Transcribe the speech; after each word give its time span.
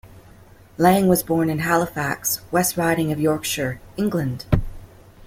Lang 0.79 1.07
was 1.07 1.21
born 1.21 1.47
in 1.47 1.59
Halifax, 1.59 2.41
West 2.51 2.75
Riding 2.75 3.11
of 3.11 3.19
Yorkshire, 3.19 3.79
England. 3.97 4.45